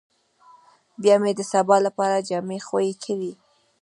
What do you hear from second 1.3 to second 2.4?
د سبا لپاره